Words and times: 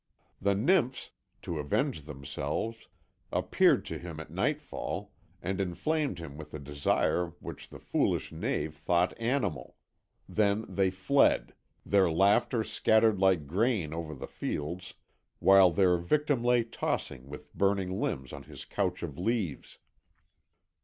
The 0.41 0.55
Nymphs, 0.55 1.11
to 1.43 1.59
avenge 1.59 2.05
themselves, 2.05 2.87
appeared 3.31 3.85
to 3.85 3.99
him 3.99 4.19
at 4.19 4.31
nightfall 4.31 5.11
and 5.43 5.61
inflamed 5.61 6.17
him 6.17 6.37
with 6.37 6.63
desire 6.63 7.33
which 7.39 7.69
the 7.69 7.77
foolish 7.77 8.31
knave 8.31 8.73
thought 8.73 9.13
animal; 9.19 9.75
then 10.27 10.65
they 10.67 10.89
fled, 10.89 11.53
their 11.85 12.09
laughter 12.09 12.63
scattered 12.63 13.19
like 13.19 13.45
grain 13.45 13.93
over 13.93 14.15
the 14.15 14.25
fields, 14.25 14.95
while 15.37 15.69
their 15.69 15.97
victim 15.97 16.43
lay 16.43 16.63
tossing 16.63 17.29
with 17.29 17.53
burning 17.53 17.99
limbs 18.01 18.33
on 18.33 18.41
his 18.41 18.65
couch 18.65 19.03
of 19.03 19.19
leaves. 19.19 19.77